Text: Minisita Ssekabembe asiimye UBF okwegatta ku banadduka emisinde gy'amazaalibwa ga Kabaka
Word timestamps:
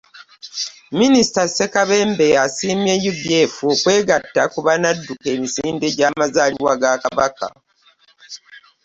Minisita 0.99 1.41
Ssekabembe 1.47 2.27
asiimye 2.45 2.93
UBF 3.11 3.53
okwegatta 3.73 4.41
ku 4.51 4.59
banadduka 4.65 5.25
emisinde 5.35 5.87
gy'amazaalibwa 5.97 6.73
ga 6.81 6.93
Kabaka 7.03 7.47